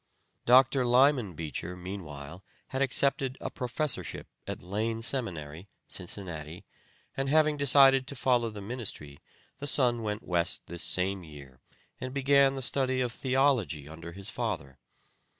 [0.47, 0.83] Dr.
[0.83, 6.65] Lyman Beecher meanwhile had accepted a professorship at Lane Seminary, Cincinnati,
[7.15, 9.19] and having decided to follow the ministry,
[9.59, 11.59] the son went West this same year
[11.99, 14.79] and began the study of theology under his father.